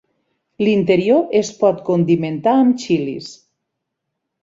L'interior 0.67 1.21
es 1.41 1.53
pot 1.61 1.85
condimentar 1.91 2.57
amb 2.65 2.83
xilis. 2.89 3.33